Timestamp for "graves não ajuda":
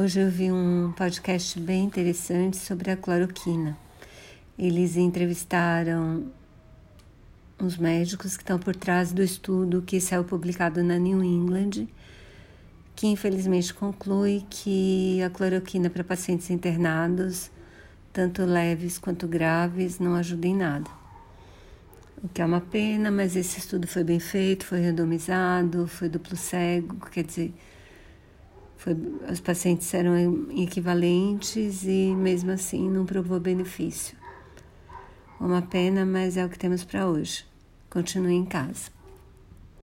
19.26-20.46